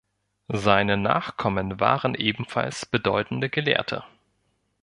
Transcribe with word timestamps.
Seine 0.47 0.97
Nachkommen 0.97 1.79
waren 1.79 2.15
ebenfalls 2.15 2.87
bedeutende 2.87 3.51
Gelehrte. 3.51 4.03